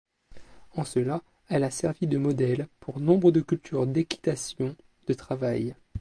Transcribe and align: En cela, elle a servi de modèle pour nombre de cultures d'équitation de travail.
En 0.73 0.83
cela, 0.83 1.21
elle 1.47 1.63
a 1.63 1.69
servi 1.69 2.07
de 2.07 2.17
modèle 2.17 2.67
pour 2.79 2.99
nombre 2.99 3.29
de 3.31 3.39
cultures 3.39 3.85
d'équitation 3.85 4.75
de 5.05 5.13
travail. 5.13 5.75